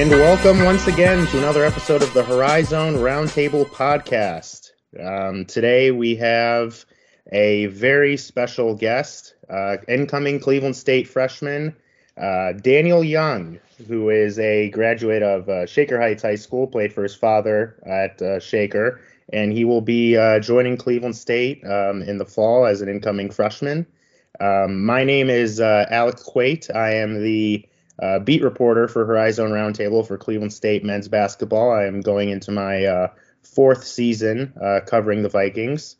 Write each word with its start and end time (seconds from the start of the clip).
And 0.00 0.10
welcome 0.12 0.64
once 0.64 0.86
again 0.86 1.26
to 1.26 1.36
another 1.36 1.62
episode 1.62 2.00
of 2.00 2.14
the 2.14 2.24
Horizon 2.24 2.94
Roundtable 2.94 3.66
podcast. 3.66 4.70
Um, 4.98 5.44
today 5.44 5.90
we 5.90 6.16
have 6.16 6.86
a 7.32 7.66
very 7.66 8.16
special 8.16 8.74
guest, 8.74 9.34
uh, 9.50 9.76
incoming 9.88 10.40
Cleveland 10.40 10.76
State 10.76 11.06
freshman 11.06 11.76
uh, 12.16 12.54
Daniel 12.54 13.04
Young, 13.04 13.58
who 13.88 14.08
is 14.08 14.38
a 14.38 14.70
graduate 14.70 15.22
of 15.22 15.50
uh, 15.50 15.66
Shaker 15.66 16.00
Heights 16.00 16.22
High 16.22 16.36
School, 16.36 16.66
played 16.66 16.94
for 16.94 17.02
his 17.02 17.14
father 17.14 17.78
at 17.84 18.22
uh, 18.22 18.40
Shaker, 18.40 19.02
and 19.34 19.52
he 19.52 19.66
will 19.66 19.82
be 19.82 20.16
uh, 20.16 20.40
joining 20.40 20.78
Cleveland 20.78 21.16
State 21.16 21.62
um, 21.66 22.00
in 22.00 22.16
the 22.16 22.24
fall 22.24 22.64
as 22.64 22.80
an 22.80 22.88
incoming 22.88 23.30
freshman. 23.30 23.86
Um, 24.40 24.82
my 24.82 25.04
name 25.04 25.28
is 25.28 25.60
uh, 25.60 25.84
Alec 25.90 26.16
Kwait. 26.16 26.74
I 26.74 26.94
am 26.94 27.22
the 27.22 27.66
uh, 28.00 28.18
beat 28.18 28.42
reporter 28.42 28.88
for 28.88 29.04
Horizon 29.04 29.50
Roundtable 29.50 30.06
for 30.06 30.16
Cleveland 30.16 30.52
State 30.52 30.84
men's 30.84 31.08
basketball. 31.08 31.70
I 31.72 31.84
am 31.84 32.00
going 32.00 32.30
into 32.30 32.50
my 32.50 33.10
fourth 33.42 33.84
season 33.84 34.52
covering 34.86 35.22
the 35.22 35.28
Vikings. 35.28 35.96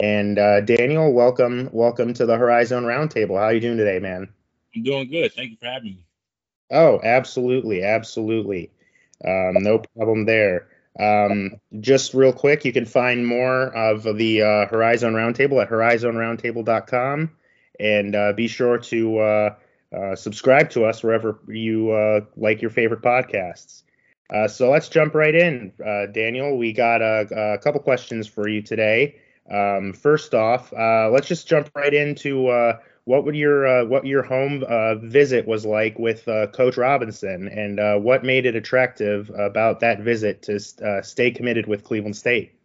And 0.00 0.36
Daniel, 0.66 1.12
welcome, 1.12 1.70
welcome 1.72 2.14
to 2.14 2.26
the 2.26 2.36
Horizon 2.36 2.84
Roundtable. 2.84 3.38
How 3.38 3.44
are 3.44 3.54
you 3.54 3.60
doing 3.60 3.78
today, 3.78 3.98
man? 3.98 4.28
I'm 4.74 4.82
doing 4.82 5.10
good. 5.10 5.32
Thank 5.32 5.52
you 5.52 5.56
for 5.56 5.66
having 5.66 5.96
me. 5.96 6.06
Oh, 6.70 7.00
absolutely, 7.02 7.82
absolutely. 7.82 8.70
Um, 9.24 9.54
no 9.62 9.78
problem 9.96 10.26
there. 10.26 10.68
Um, 10.98 11.60
just 11.80 12.14
real 12.14 12.32
quick, 12.32 12.64
you 12.64 12.72
can 12.72 12.86
find 12.86 13.26
more 13.26 13.74
of 13.74 14.02
the 14.02 14.42
uh, 14.42 14.66
Horizon 14.66 15.14
Roundtable 15.14 15.62
at 15.62 15.70
horizonroundtable.com, 15.70 17.30
and 17.78 18.16
uh, 18.16 18.32
be 18.32 18.48
sure 18.48 18.78
to 18.78 19.50
uh, 19.96 20.00
uh 20.00 20.16
subscribe 20.16 20.70
to 20.70 20.84
us 20.84 21.02
wherever 21.02 21.40
you 21.48 21.90
uh, 21.90 22.20
like 22.36 22.60
your 22.60 22.70
favorite 22.70 23.02
podcasts. 23.02 23.82
Uh, 24.28 24.48
so 24.48 24.70
let's 24.70 24.88
jump 24.88 25.14
right 25.14 25.34
in, 25.34 25.72
Daniel. 26.12 26.58
We 26.58 26.72
got 26.72 27.00
a, 27.00 27.54
a, 27.54 27.58
couple 27.58 27.80
questions 27.80 28.26
for 28.26 28.48
you 28.48 28.60
today. 28.60 29.20
Um, 29.48 29.92
first 29.92 30.34
off, 30.34 30.72
let's 30.72 31.28
just 31.28 31.46
jump 31.46 31.70
right 31.76 31.94
into 31.94 32.50
what 33.06 33.24
would 33.24 33.36
your 33.36 33.66
uh, 33.66 33.84
what 33.84 34.04
your 34.04 34.24
home 34.24 34.64
uh, 34.68 34.96
visit 34.96 35.46
was 35.46 35.64
like 35.64 35.96
with 35.96 36.26
uh, 36.26 36.48
Coach 36.48 36.76
Robinson, 36.76 37.48
and 37.48 37.78
uh, 37.78 37.96
what 37.98 38.24
made 38.24 38.46
it 38.46 38.56
attractive 38.56 39.30
about 39.30 39.78
that 39.80 40.00
visit 40.00 40.42
to 40.42 40.56
uh, 40.84 41.02
stay 41.02 41.30
committed 41.30 41.68
with 41.68 41.84
Cleveland 41.84 42.16
State? 42.16 42.58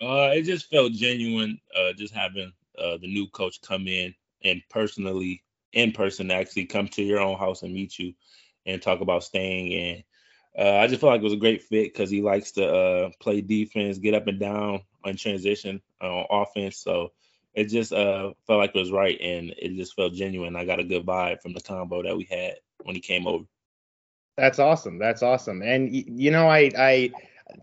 Uh, 0.00 0.32
it 0.34 0.42
just 0.42 0.68
felt 0.70 0.92
genuine, 0.92 1.58
just 1.96 2.14
having 2.14 2.52
the 2.76 2.98
new 3.02 3.26
coach 3.28 3.60
come 3.62 3.88
in 3.88 4.14
and 4.44 4.62
personally, 4.68 5.42
in 5.72 5.92
person, 5.92 6.28
to 6.28 6.34
actually 6.34 6.66
come 6.66 6.88
to 6.88 7.02
your 7.02 7.20
own 7.20 7.38
house 7.38 7.62
and 7.62 7.72
meet 7.72 7.98
you, 7.98 8.14
and 8.66 8.80
talk 8.80 9.00
about 9.00 9.24
staying. 9.24 9.74
And 9.74 10.04
I 10.82 10.86
just 10.86 11.00
felt 11.00 11.12
like 11.12 11.20
it 11.20 11.24
was 11.24 11.32
a 11.32 11.36
great 11.36 11.62
fit 11.62 11.92
because 11.92 12.10
he 12.10 12.22
likes 12.22 12.52
to 12.52 13.10
play 13.20 13.40
defense, 13.40 13.98
get 13.98 14.14
up 14.14 14.26
and 14.26 14.38
down 14.38 14.82
on 15.04 15.16
transition 15.16 15.80
on 16.00 16.26
offense. 16.30 16.76
So 16.76 17.12
it 17.54 17.64
just 17.64 17.92
uh 17.92 18.32
felt 18.46 18.60
like 18.60 18.72
it 18.74 18.78
was 18.78 18.92
right 18.92 19.18
and 19.20 19.50
it 19.58 19.74
just 19.76 19.94
felt 19.94 20.12
genuine. 20.14 20.56
I 20.56 20.64
got 20.64 20.78
a 20.78 20.84
good 20.84 21.04
vibe 21.04 21.42
from 21.42 21.52
the 21.52 21.60
combo 21.60 22.02
that 22.02 22.16
we 22.16 22.24
had 22.24 22.54
when 22.84 22.94
he 22.94 23.00
came 23.00 23.26
over. 23.26 23.44
That's 24.36 24.58
awesome. 24.58 24.98
That's 24.98 25.22
awesome. 25.22 25.62
And 25.62 25.92
you 25.92 26.30
know, 26.30 26.48
I 26.48 26.70
I 26.78 27.12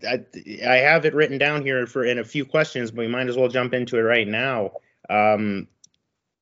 I, 0.06 0.24
I 0.66 0.76
have 0.76 1.06
it 1.06 1.14
written 1.14 1.38
down 1.38 1.62
here 1.62 1.86
for 1.86 2.04
in 2.04 2.18
a 2.18 2.24
few 2.24 2.44
questions, 2.44 2.90
but 2.90 3.00
we 3.00 3.08
might 3.08 3.28
as 3.28 3.36
well 3.36 3.48
jump 3.48 3.72
into 3.72 3.96
it 3.96 4.02
right 4.02 4.28
now. 4.28 4.72
Um, 5.08 5.68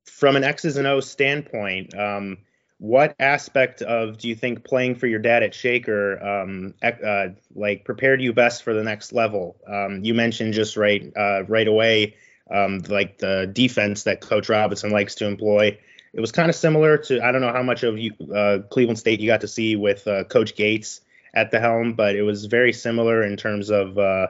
from 0.06 0.36
an 0.36 0.44
X's 0.44 0.76
and 0.76 0.86
O's 0.86 1.08
standpoint, 1.08 1.94
um, 1.98 2.38
what 2.78 3.14
aspect 3.18 3.82
of 3.82 4.18
do 4.18 4.28
you 4.28 4.34
think 4.34 4.64
playing 4.64 4.96
for 4.96 5.06
your 5.06 5.18
dad 5.18 5.42
at 5.42 5.54
Shaker 5.54 6.22
um, 6.22 6.74
uh, 6.82 7.28
like 7.54 7.84
prepared 7.84 8.20
you 8.20 8.32
best 8.32 8.62
for 8.62 8.74
the 8.74 8.82
next 8.82 9.12
level? 9.12 9.56
Um, 9.66 10.04
you 10.04 10.14
mentioned 10.14 10.52
just 10.52 10.76
right 10.76 11.10
uh, 11.16 11.44
right 11.44 11.66
away 11.66 12.16
um, 12.50 12.80
like 12.88 13.18
the 13.18 13.50
defense 13.52 14.04
that 14.04 14.20
Coach 14.20 14.48
Robinson 14.48 14.90
likes 14.90 15.14
to 15.16 15.26
employ. 15.26 15.78
It 16.12 16.20
was 16.20 16.32
kind 16.32 16.48
of 16.48 16.54
similar 16.54 16.98
to 16.98 17.22
I 17.22 17.32
don't 17.32 17.40
know 17.40 17.52
how 17.52 17.62
much 17.62 17.82
of 17.82 17.98
you, 17.98 18.12
uh, 18.34 18.58
Cleveland 18.70 18.98
State 18.98 19.20
you 19.20 19.26
got 19.26 19.40
to 19.40 19.48
see 19.48 19.76
with 19.76 20.06
uh, 20.06 20.24
Coach 20.24 20.54
Gates 20.54 21.00
at 21.34 21.50
the 21.50 21.60
helm, 21.60 21.94
but 21.94 22.14
it 22.14 22.22
was 22.22 22.46
very 22.46 22.72
similar 22.72 23.22
in 23.22 23.36
terms 23.36 23.70
of 23.70 23.98
uh, 23.98 24.28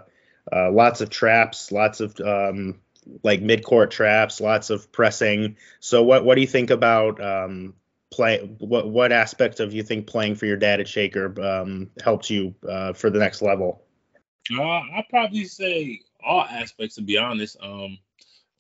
uh 0.53 0.71
lots 0.71 1.01
of 1.01 1.11
traps, 1.11 1.73
lots 1.73 2.01
of 2.01 2.19
like 3.23 3.41
mid-court 3.41 3.91
traps, 3.91 4.41
lots 4.41 4.71
of 4.71 4.91
pressing. 4.93 5.57
So 5.81 6.03
what 6.03 6.25
what 6.25 6.35
do 6.35 6.41
you 6.41 6.47
think 6.47 6.71
about 6.71 7.23
um, 7.23 7.75
play? 8.11 8.39
What 8.59 8.89
what 8.89 9.13
aspect 9.13 9.61
of 9.61 9.73
you 9.73 9.83
think 9.83 10.07
playing 10.07 10.37
for 10.37 10.47
your 10.47 10.57
dad 10.57 10.81
at 10.81 10.89
Shaker 10.89 11.41
um, 11.41 11.91
helped 12.03 12.31
you 12.31 12.55
uh, 12.69 12.93
for 12.93 13.11
the 13.11 13.19
next 13.19 13.43
level? 13.43 13.83
Uh, 14.53 14.63
I'd 14.63 15.07
probably 15.11 15.45
say 15.45 16.01
all 16.25 16.43
aspects 16.43 16.97
to 16.97 17.03
be 17.03 17.19
honest. 17.19 17.57
Um, 17.63 17.99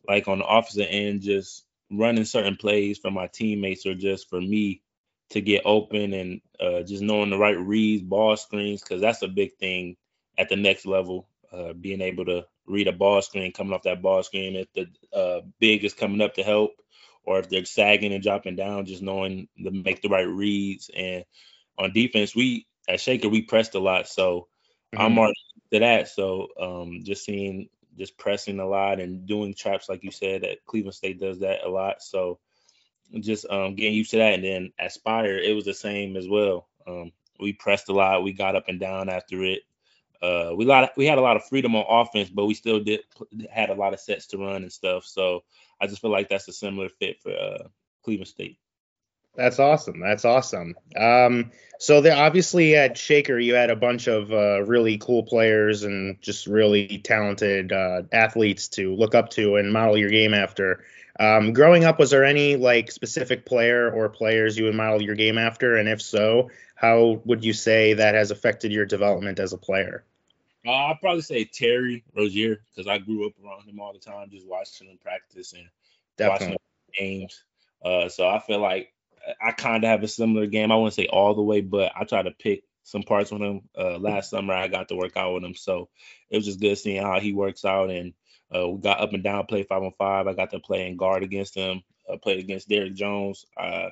like 0.09 0.29
on 0.29 0.39
the 0.39 0.47
offensive 0.47 0.87
end, 0.89 1.23
just 1.23 1.65
running 1.91 2.25
certain 2.25 2.57
plays 2.57 2.99
for 2.99 3.11
my 3.11 3.27
teammates 3.27 3.87
or 3.87 3.95
just 3.95 4.29
for 4.29 4.41
me 4.41 4.83
to 5.31 5.41
get 5.41 5.63
open 5.65 6.13
and 6.13 6.41
uh, 6.61 6.83
just 6.83 7.03
knowing 7.03 7.31
the 7.31 7.39
right 7.39 7.59
reads, 7.59 8.03
ball 8.03 8.37
screens, 8.37 8.81
because 8.81 9.01
that's 9.01 9.23
a 9.23 9.29
big 9.29 9.57
thing 9.57 9.97
at 10.39 10.49
the 10.49 10.57
next 10.57 10.87
level. 10.87 11.29
Uh, 11.57 11.73
being 11.73 12.01
able 12.01 12.25
to 12.25 12.45
read 12.67 12.89
a 12.89 12.93
ball 12.93 13.23
screen 13.23 13.53
coming 13.53 13.73
off 13.73 13.85
that 13.85 14.03
ball 14.03 14.23
screen, 14.23 14.57
if 14.57 14.73
the 14.75 14.87
uh, 15.17 15.41
big 15.59 15.85
is 15.85 15.95
coming 15.95 16.21
up 16.21 16.35
to 16.35 16.43
help, 16.43 16.73
or 17.25 17.39
if 17.39 17.49
they're 17.49 17.65
sagging 17.65 18.13
and 18.13 18.23
dropping 18.23 18.57
down, 18.57 18.87
just 18.87 19.03
knowing 19.03 19.49
to 19.63 19.71
make 19.71 20.03
the 20.03 20.09
right 20.09 20.29
reads. 20.29 20.91
And 20.95 21.25
on 21.79 21.93
defense, 21.93 22.35
we 22.35 22.67
at 22.89 23.01
Shaker 23.01 23.29
we 23.29 23.43
pressed 23.43 23.75
a 23.75 23.81
lot, 23.81 24.09
so 24.09 24.49
mm-hmm. 24.95 25.03
I'm 25.03 25.19
already 25.19 25.35
to 25.73 25.81
that. 25.81 26.09
So 26.09 26.49
um, 26.61 27.01
just 27.05 27.25
seeing 27.25 27.69
just 27.97 28.19
pressing 28.19 28.61
a 28.61 28.67
lot 28.67 29.01
and 29.01 29.27
doing 29.27 29.55
traps 29.55 29.89
like 29.89 30.05
you 30.05 30.11
said 30.11 30.43
that 30.43 30.65
Cleveland 30.67 30.95
State 30.95 31.19
does 31.19 31.41
that 31.41 31.65
a 31.65 31.69
lot. 31.69 32.03
So 32.03 32.39
just 33.21 33.47
um, 33.49 33.75
getting 33.75 33.95
used 33.95 34.11
to 34.11 34.19
that. 34.19 34.35
And 34.35 34.45
then 34.45 34.73
Aspire, 34.79 35.39
it 35.39 35.55
was 35.55 35.65
the 35.65 35.75
same 35.75 36.17
as 36.17 36.29
well. 36.29 36.69
Um, 36.87 37.13
we 37.41 37.53
pressed 37.53 37.89
a 37.89 37.93
lot. 37.93 38.23
We 38.23 38.33
got 38.33 38.57
up 38.57 38.69
and 38.69 38.81
down 38.81 39.09
after 39.09 39.43
it. 39.45 39.63
Uh, 40.23 40.53
we 40.57 40.65
lot 40.65 40.91
we 40.97 41.07
had 41.07 41.19
a 41.19 41.23
lot 41.23 41.37
of 41.37 41.45
freedom 41.45 41.75
on 41.75 41.85
offense, 41.89 42.31
but 42.31 42.47
we 42.47 42.55
still 42.55 42.81
did 42.81 43.01
had 43.51 43.71
a 43.71 43.75
lot 43.75 43.95
of 43.95 44.01
sets 44.01 44.29
to 44.29 44.39
run 44.39 44.63
and 44.63 44.73
stuff. 44.73 45.05
So 45.05 45.45
I 45.81 45.87
just 45.87 46.01
feel 46.01 46.11
like 46.11 46.29
that's 46.29 46.49
a 46.49 46.53
similar 46.53 46.89
fit 46.89 47.21
for 47.23 47.33
uh, 47.33 47.69
Cleveland 48.05 48.29
State. 48.29 48.59
That's 49.37 49.59
awesome. 49.59 50.01
That's 50.01 50.25
awesome. 50.25 50.75
Um, 50.97 51.53
so 51.79 52.01
there, 52.01 52.17
obviously 52.17 52.75
at 52.75 52.97
Shaker, 52.97 53.39
you 53.39 53.55
had 53.55 53.69
a 53.69 53.77
bunch 53.77 54.07
of 54.07 54.33
uh, 54.33 54.63
really 54.63 54.97
cool 54.97 55.25
players 55.25 55.83
and 55.83 56.21
just 56.23 56.47
really 56.47 56.99
talented 57.05 57.71
uh, 57.71 58.03
athletes 58.13 58.69
to 58.69 58.95
look 58.95 59.15
up 59.15 59.29
to 59.31 59.57
and 59.57 59.73
model 59.73 59.99
your 59.99 60.09
game 60.09 60.33
after. 60.33 60.85
Um, 61.21 61.53
growing 61.53 61.85
up, 61.85 61.99
was 61.99 62.11
there 62.11 62.25
any 62.25 62.57
like 62.57 62.91
specific 62.91 63.45
player 63.45 63.91
or 63.91 64.09
players 64.09 64.57
you 64.57 64.65
would 64.65 64.75
model 64.75 65.03
your 65.03 65.15
game 65.15 65.39
after? 65.39 65.77
And 65.77 65.89
if 65.89 66.01
so, 66.01 66.51
how 66.77 67.21
would 67.25 67.45
you 67.45 67.53
say 67.53 67.95
that 67.95 68.15
has 68.15 68.31
affected 68.31 68.71
your 68.71 68.87
development 68.87 69.41
as 69.41 69.53
a 69.53 69.59
player? 69.59 70.05
Uh, 70.65 70.73
I'd 70.73 71.01
probably 71.01 71.23
say 71.23 71.45
Terry 71.45 72.05
Rozier 72.15 72.61
because 72.75 72.87
I 72.87 72.99
grew 72.99 73.27
up 73.27 73.33
around 73.45 73.67
him 73.67 73.81
all 73.81 73.93
the 73.93 73.99
time, 73.99 74.31
just 74.31 74.47
watching 74.47 74.89
him 74.89 74.99
practice 75.03 75.53
and 75.53 75.69
Definitely. 76.17 76.59
watching 76.93 77.19
games. 77.21 77.43
Uh, 77.85 78.09
so 78.09 78.29
I 78.29 78.41
feel 78.41 78.61
like 78.61 78.93
I 79.41 79.53
kind 79.53 79.85
of 79.85 79.91
have 79.91 80.03
a 80.03 80.09
similar 80.09 80.47
game. 80.47 80.71
I 80.71 80.77
wouldn't 80.77 80.95
say 80.95 81.07
all 81.07 81.35
the 81.35 81.43
way, 81.43 81.61
but 81.61 81.93
I 81.97 82.05
try 82.05 82.23
to 82.23 82.31
pick 82.31 82.65
some 82.83 83.03
parts 83.03 83.31
with 83.31 83.43
him. 83.43 83.63
Uh, 83.77 83.99
last 83.99 84.31
summer, 84.31 84.55
I 84.55 84.69
got 84.69 84.89
to 84.89 84.97
work 84.97 85.17
out 85.17 85.35
with 85.35 85.45
him, 85.45 85.55
so 85.55 85.89
it 86.31 86.37
was 86.37 86.47
just 86.47 86.61
good 86.61 86.77
seeing 86.77 87.03
how 87.03 87.21
he 87.21 87.33
works 87.33 87.65
out. 87.65 87.91
And 87.91 88.13
uh, 88.55 88.69
we 88.69 88.81
got 88.81 89.01
up 89.01 89.13
and 89.13 89.23
down, 89.25 89.47
play 89.47 89.63
five 89.63 89.83
on 89.83 89.93
five. 89.99 90.27
I 90.27 90.35
got 90.35 90.51
to 90.51 90.61
play 90.61 90.87
in 90.87 90.97
guard 90.97 91.23
against 91.23 91.55
him. 91.55 91.83
Uh, 92.09 92.17
played 92.17 92.39
against 92.39 92.69
Derrick 92.69 92.95
Jones, 92.95 93.47
uh, 93.57 93.89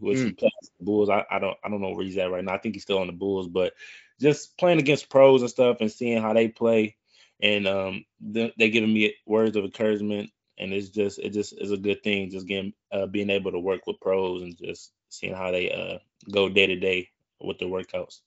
was 0.00 0.20
mm. 0.20 0.38
playing 0.38 0.52
the 0.78 0.84
Bulls. 0.84 1.08
I, 1.08 1.24
I 1.30 1.38
don't 1.38 1.56
I 1.64 1.68
don't 1.68 1.80
know 1.80 1.90
where 1.90 2.04
he's 2.04 2.18
at 2.18 2.30
right 2.30 2.44
now. 2.44 2.54
I 2.54 2.58
think 2.58 2.74
he's 2.74 2.82
still 2.82 2.98
on 2.98 3.06
the 3.06 3.12
Bulls, 3.12 3.48
but 3.48 3.74
just 4.20 4.56
playing 4.56 4.78
against 4.78 5.10
pros 5.10 5.42
and 5.42 5.50
stuff 5.50 5.78
and 5.80 5.90
seeing 5.90 6.22
how 6.22 6.32
they 6.32 6.48
play, 6.48 6.96
and 7.40 7.66
um, 7.66 8.04
they, 8.20 8.52
they 8.58 8.70
giving 8.70 8.92
me 8.92 9.14
words 9.26 9.56
of 9.56 9.64
encouragement 9.64 10.30
and 10.58 10.72
it's 10.72 10.88
just 10.88 11.18
it 11.18 11.30
just 11.30 11.52
is 11.58 11.70
a 11.70 11.76
good 11.76 12.02
thing 12.02 12.30
just 12.30 12.46
getting 12.46 12.72
uh, 12.92 13.06
being 13.06 13.30
able 13.30 13.52
to 13.52 13.58
work 13.58 13.86
with 13.86 14.00
pros 14.00 14.42
and 14.42 14.56
just 14.56 14.92
seeing 15.08 15.34
how 15.34 15.50
they 15.50 15.70
uh, 15.70 15.98
go 16.30 16.48
day 16.48 16.66
to 16.66 16.76
day 16.76 17.10
with 17.40 17.58
the 17.58 17.64
workouts. 17.64 18.20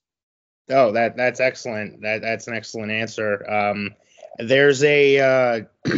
Oh, 0.70 0.92
that 0.92 1.18
that's 1.18 1.40
excellent. 1.40 2.02
That 2.02 2.22
that's 2.22 2.48
an 2.48 2.56
excellent 2.56 2.92
answer. 2.92 3.50
Um, 3.50 3.96
there's 4.38 4.84
a 4.84 5.20
uh, 5.20 5.62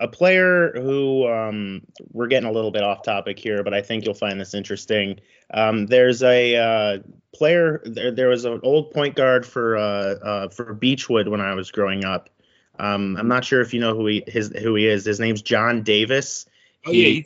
a 0.00 0.08
player 0.08 0.72
who 0.74 1.28
um, 1.28 1.82
we're 2.12 2.26
getting 2.26 2.48
a 2.48 2.52
little 2.52 2.70
bit 2.70 2.82
off 2.82 3.02
topic 3.02 3.38
here, 3.38 3.62
but 3.62 3.74
I 3.74 3.82
think 3.82 4.04
you'll 4.04 4.14
find 4.14 4.40
this 4.40 4.54
interesting. 4.54 5.20
Um, 5.52 5.86
there's 5.86 6.22
a 6.22 6.56
uh, 6.56 6.98
player. 7.34 7.82
There, 7.84 8.10
there 8.10 8.28
was 8.28 8.46
an 8.46 8.60
old 8.62 8.90
point 8.92 9.14
guard 9.14 9.44
for 9.46 9.76
uh, 9.76 9.80
uh, 9.82 10.48
for 10.48 10.72
Beechwood 10.72 11.28
when 11.28 11.40
I 11.40 11.54
was 11.54 11.70
growing 11.70 12.04
up. 12.04 12.30
Um, 12.78 13.16
I'm 13.18 13.28
not 13.28 13.44
sure 13.44 13.60
if 13.60 13.74
you 13.74 13.80
know 13.80 13.94
who 13.94 14.06
he 14.06 14.24
his 14.26 14.48
who 14.48 14.74
he 14.74 14.86
is. 14.86 15.04
His 15.04 15.20
name's 15.20 15.42
John 15.42 15.82
Davis. 15.82 16.46
Oh 16.86 16.92
he, 16.92 17.18
yeah. 17.18 17.22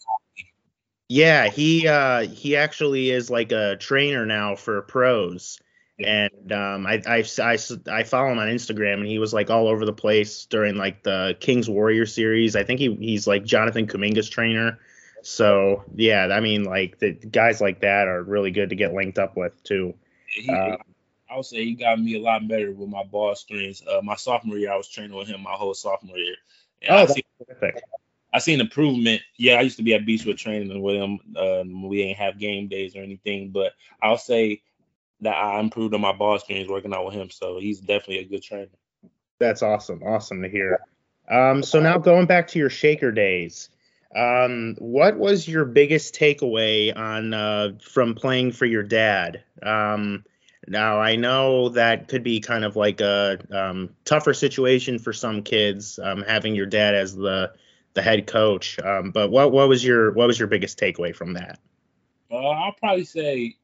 Yeah, 1.09 1.49
he 1.49 1.87
uh 1.87 2.23
he 2.23 2.57
actually 2.57 3.11
is 3.11 3.31
like 3.31 3.53
a 3.53 3.77
trainer 3.77 4.27
now 4.27 4.57
for 4.57 4.83
pros. 4.83 5.61
And 5.99 6.53
um, 6.53 6.87
I, 6.87 7.03
I, 7.07 7.25
I, 7.41 7.59
I 7.91 8.03
follow 8.03 8.33
him 8.33 8.39
on 8.39 8.49
Instagram, 8.49 8.95
and 8.95 9.07
he 9.07 9.19
was 9.19 9.33
like 9.33 9.51
all 9.51 9.69
over 9.69 9.85
the 9.85 9.93
place 9.93 10.47
during 10.47 10.77
like 10.77 11.03
the 11.03 11.37
Kings 11.41 11.69
Warrior 11.69 12.07
series. 12.07 12.57
I 12.57 12.65
think 12.65 12.81
he 12.81 12.95
he's 12.97 13.27
like 13.27 13.45
Jonathan 13.45 13.87
Kuminga's 13.87 14.29
trainer. 14.29 14.79
So 15.23 15.85
yeah, 15.95 16.29
I 16.33 16.41
mean 16.41 16.65
like 16.65 16.99
the 16.99 17.13
guys 17.13 17.61
like 17.61 17.81
that 17.81 18.09
are 18.09 18.23
really 18.23 18.51
good 18.51 18.71
to 18.71 18.77
get 18.77 18.93
linked 18.93 19.19
up 19.19 19.37
with 19.37 19.63
too. 19.63 19.95
He, 20.27 20.51
uh, 20.51 20.77
I 21.31 21.37
would 21.37 21.47
say 21.47 21.65
he 21.65 21.75
got 21.75 22.01
me 22.01 22.17
a 22.17 22.21
lot 22.21 22.47
better 22.47 22.73
with 22.73 22.89
my 22.89 23.05
ball 23.05 23.35
screens. 23.35 23.83
Uh, 23.87 24.03
my 24.03 24.17
sophomore 24.17 24.59
year, 24.59 24.73
I 24.73 24.77
was 24.77 24.89
training 24.89 25.17
with 25.17 25.29
him 25.29 25.43
my 25.43 25.53
whole 25.53 25.75
sophomore 25.75 26.19
year. 26.19 26.37
And 26.83 26.91
oh, 26.91 27.03
I 27.03 27.07
that's 27.07 27.21
terrific. 27.47 27.83
I 28.33 28.41
seen 28.41 28.61
improvement. 28.61 29.23
Yeah, 29.37 29.55
I 29.55 29.61
used 29.61 29.77
to 29.77 29.85
be 29.85 29.95
at 29.95 30.05
Beechwood 30.05 30.39
training 30.39 30.83
with 30.83 30.97
him. 30.97 31.21
Uh, 31.37 31.63
we 31.89 31.99
didn't 31.99 32.19
have 32.19 32.39
game 32.39 32.67
days 32.67 32.97
or 32.97 33.01
anything, 33.01 33.51
but 33.51 33.73
I'll 34.03 34.19
say 34.19 34.63
that 35.25 35.35
I 35.35 35.59
improved 35.59 35.95
on 35.95 36.01
my 36.01 36.13
ball 36.13 36.39
screens 36.39 36.69
working 36.69 36.95
out 36.95 37.05
with 37.05 37.15
him. 37.15 37.31
So 37.31 37.59
he's 37.59 37.81
definitely 37.81 38.19
a 38.19 38.25
good 38.25 38.43
trainer. 38.43 38.69
That's 39.39 39.63
awesome. 39.63 40.03
Awesome 40.03 40.43
to 40.43 40.49
hear. 40.49 40.81
Um, 41.31 41.63
so 41.63 41.81
now 41.81 41.99
going 41.99 42.27
back 42.27 42.49
to 42.49 42.59
your 42.59 42.71
shaker 42.71 43.11
days, 43.11 43.71
um, 44.15 44.77
what 44.79 45.19
was 45.19 45.49
your 45.49 45.65
biggest 45.65 46.15
takeaway 46.15 46.97
on 46.97 47.35
uh, 47.35 47.73
from 47.83 48.15
playing 48.15 48.53
for 48.53 48.67
your 48.67 48.83
dad? 48.83 49.43
Um, 49.63 50.25
now 50.69 51.01
I 51.01 51.17
know 51.17 51.71
that 51.71 52.09
could 52.09 52.23
be 52.23 52.41
kind 52.41 52.65
of 52.65 52.77
like 52.77 53.01
a 53.01 53.39
um, 53.51 53.91
tougher 54.05 54.35
situation 54.35 54.99
for 54.99 55.13
some 55.13 55.43
kids 55.43 55.99
um, 55.99 56.23
having 56.23 56.55
your 56.55 56.67
dad 56.67 56.95
as 56.95 57.17
the 57.17 57.53
the 57.95 58.03
head 58.03 58.27
coach. 58.27 58.79
Um, 58.81 59.11
but 59.11 59.31
what 59.31 59.53
what 59.53 59.69
was 59.69 59.85
your 59.85 60.13
what 60.13 60.27
was 60.27 60.39
your 60.39 60.49
biggest 60.49 60.79
takeaway 60.79 61.15
from 61.15 61.35
that? 61.35 61.59
Uh, 62.31 62.37
I'll 62.37 62.73
probably 62.73 63.05
say 63.05 63.57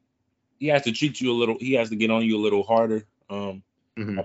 he 0.61 0.67
has 0.67 0.83
to 0.83 0.91
treat 0.91 1.19
you 1.19 1.31
a 1.31 1.33
little. 1.33 1.57
He 1.59 1.73
has 1.73 1.89
to 1.89 1.95
get 1.95 2.11
on 2.11 2.23
you 2.23 2.37
a 2.37 2.43
little 2.43 2.61
harder 2.61 3.03
um, 3.31 3.63
mm-hmm. 3.97 4.19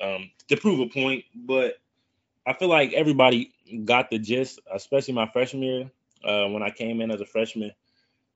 um, 0.00 0.30
to 0.48 0.56
prove 0.56 0.80
a 0.80 0.86
point. 0.86 1.26
But 1.34 1.74
I 2.46 2.54
feel 2.54 2.68
like 2.68 2.94
everybody 2.94 3.52
got 3.84 4.08
the 4.08 4.18
gist, 4.18 4.58
especially 4.72 5.12
my 5.12 5.28
freshman 5.28 5.62
year. 5.62 5.90
Uh, 6.24 6.48
when 6.48 6.62
I 6.62 6.70
came 6.70 7.02
in 7.02 7.10
as 7.10 7.20
a 7.20 7.26
freshman, 7.26 7.72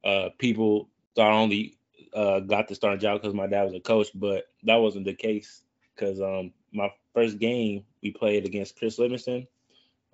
uh, 0.05 0.29
people 0.39 0.91
thought 1.17 1.33
I 1.33 1.37
only 1.37 1.79
uh, 2.13 2.41
got 2.41 2.69
the 2.69 2.75
starting 2.75 3.01
job 3.01 3.23
because 3.23 3.35
my 3.35 3.47
dad 3.47 3.65
was 3.65 3.73
a 3.73 3.81
coach, 3.81 4.09
but 4.15 4.45
that 4.65 4.77
wasn't 4.77 5.07
the 5.07 5.15
case. 5.15 5.63
Because 5.97 6.21
um, 6.21 6.53
my 6.75 6.93
first 7.15 7.39
game 7.39 7.85
we 8.03 8.11
played 8.11 8.45
against 8.45 8.77
Chris 8.77 8.99
Livingston. 8.99 9.49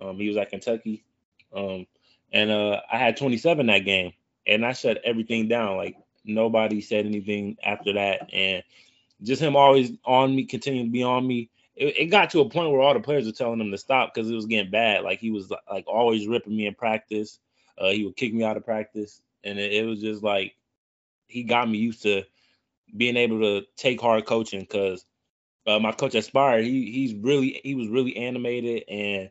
Um, 0.00 0.17
he 0.17 0.28
was 0.28 0.37
at 0.37 0.50
Kentucky, 0.50 1.05
um, 1.52 1.88
and 2.32 2.52
uh, 2.52 2.82
I 2.90 2.99
had 2.99 3.17
27 3.17 3.67
that 3.67 3.81
game, 3.81 4.12
and 4.46 4.64
I 4.64 4.75
shut 4.75 5.00
everything 5.05 5.49
down. 5.49 5.76
Like 5.76 5.96
nobody 6.26 6.81
said 6.81 7.06
anything 7.06 7.56
after 7.62 7.94
that, 7.94 8.31
and 8.32 8.62
just 9.23 9.43
him 9.43 9.56
always 9.56 9.93
on 10.05 10.34
me, 10.34 10.44
continuing 10.44 10.88
to 10.88 10.93
be 10.93 11.02
on 11.02 11.26
me. 11.26 11.50
It, 11.75 11.96
it 11.99 12.06
got 12.06 12.31
to 12.31 12.40
a 12.40 12.49
point 12.49 12.70
where 12.70 12.81
all 12.81 12.94
the 12.94 13.00
players 13.00 13.26
were 13.26 13.32
telling 13.32 13.61
him 13.61 13.70
to 13.70 13.78
stop 13.78 14.14
because 14.14 14.31
it 14.31 14.34
was 14.34 14.46
getting 14.46 14.70
bad. 14.70 15.05
Like 15.05 15.20
he 15.20 15.31
was 15.31 15.52
like 15.70 15.87
always 15.87 16.26
ripping 16.26 16.56
me 16.56 16.67
in 16.67 16.75
practice. 16.75 17.38
Uh, 17.78 17.90
he 17.90 18.05
would 18.05 18.17
kick 18.17 18.32
me 18.32 18.44
out 18.44 18.56
of 18.56 18.64
practice, 18.64 19.23
and 19.44 19.58
it, 19.58 19.73
it 19.73 19.87
was 19.87 20.00
just 20.00 20.23
like 20.23 20.55
he 21.28 21.43
got 21.44 21.69
me 21.69 21.78
used 21.78 22.02
to 22.02 22.25
being 22.96 23.17
able 23.17 23.40
to 23.40 23.67
take 23.76 24.00
hard 24.00 24.26
coaching 24.26 24.61
because 24.61 25.05
uh, 25.67 25.78
my 25.78 25.93
coach 25.93 26.14
at 26.14 26.25
Spire, 26.25 26.62
he 26.62 26.90
he's 26.93 27.14
really 27.14 27.61
he 27.64 27.75
was 27.75 27.88
really 27.88 28.17
animated 28.17 28.84
and 28.88 29.31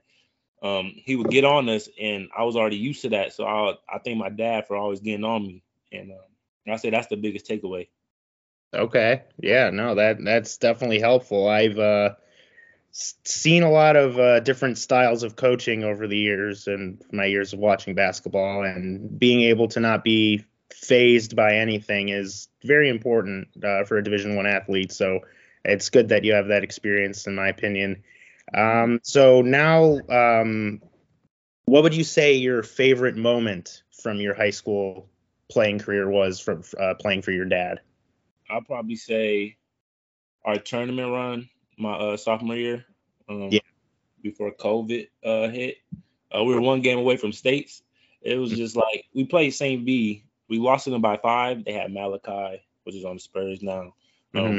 um, 0.62 0.94
he 0.96 1.16
would 1.16 1.30
get 1.30 1.46
on 1.46 1.70
us, 1.70 1.90
and 2.02 2.30
I 2.36 2.44
was 2.44 2.56
already 2.56 2.78
used 2.78 3.04
to 3.04 3.10
that. 3.10 3.34
So 3.34 3.46
I 3.46 3.76
I 3.90 4.00
thank 4.00 4.18
my 4.18 4.30
dad 4.30 4.68
for 4.68 4.76
always 4.76 5.00
getting 5.00 5.24
on 5.26 5.44
me, 5.44 5.64
and 5.92 6.12
um, 6.12 6.18
I 6.74 6.78
say 6.78 6.90
that's 6.90 7.08
the 7.08 7.18
biggest 7.18 7.48
takeaway. 7.48 7.88
Okay, 8.74 9.24
yeah, 9.38 9.70
no, 9.70 9.96
that 9.96 10.18
that's 10.24 10.58
definitely 10.58 11.00
helpful. 11.00 11.48
I've 11.48 11.80
uh, 11.80 12.16
seen 12.92 13.64
a 13.64 13.72
lot 13.72 13.96
of 13.96 14.20
uh, 14.20 14.40
different 14.42 14.78
styles 14.78 15.24
of 15.24 15.36
coaching 15.36 15.84
over 15.84 16.08
the 16.08 16.18
years 16.18 16.68
and 16.68 17.02
my 17.12 17.26
years 17.26 17.54
of 17.54 17.60
watching 17.60 17.96
basketball, 17.96 18.64
and 18.64 19.18
being 19.18 19.42
able 19.42 19.68
to 19.70 19.80
not 19.80 20.04
be 20.04 20.44
phased 20.74 21.36
by 21.36 21.56
anything 21.56 22.10
is 22.10 22.50
very 22.64 22.90
important 22.90 23.48
uh, 23.64 23.86
for 23.86 23.98
a 23.98 24.04
Division 24.04 24.36
One 24.36 24.48
athlete. 24.48 24.92
So 24.92 25.22
it's 25.64 25.90
good 25.90 26.10
that 26.10 26.24
you 26.24 26.34
have 26.34 26.48
that 26.48 26.64
experience, 26.64 27.28
in 27.28 27.36
my 27.36 27.48
opinion. 27.48 28.04
Um, 28.54 29.00
so 29.04 29.42
now, 29.42 30.00
um, 30.10 30.82
what 31.66 31.84
would 31.84 31.96
you 31.96 32.04
say 32.04 32.34
your 32.34 32.62
favorite 32.62 33.16
moment 33.16 33.84
from 34.02 34.18
your 34.18 34.36
high 34.36 34.52
school 34.52 35.10
playing 35.50 35.80
career 35.80 36.10
was 36.10 36.40
from 36.40 36.64
uh, 36.80 36.96
playing 36.96 37.22
for 37.22 37.32
your 37.32 37.46
dad? 37.46 37.82
I'll 38.50 38.62
probably 38.62 38.96
say 38.96 39.58
our 40.44 40.58
tournament 40.58 41.12
run 41.12 41.50
my 41.78 41.94
uh, 41.94 42.18
sophomore 42.18 42.56
year. 42.56 42.86
Um, 43.28 43.50
yeah. 43.52 43.60
Before 44.22 44.52
COVID 44.52 45.08
uh, 45.24 45.50
hit, 45.50 45.78
uh, 46.36 46.44
we 46.44 46.56
were 46.56 46.62
one 46.62 46.82
game 46.82 46.98
away 46.98 47.18
from 47.18 47.32
states. 47.32 47.84
It 48.22 48.38
was 48.38 48.52
just 48.52 48.76
like 48.76 49.06
we 49.14 49.26
played 49.26 49.52
St. 49.52 49.86
V. 49.86 50.24
We 50.50 50.58
lost 50.58 50.86
them 50.86 51.02
by 51.02 51.18
five. 51.18 51.64
They 51.64 51.74
had 51.74 51.92
Malaki, 51.92 52.60
which 52.84 52.96
is 52.96 53.06
on 53.06 53.18
the 53.18 53.20
Spurs 53.20 53.62
now. 53.62 53.94
Um, 54.34 54.44
mm-hmm. 54.44 54.58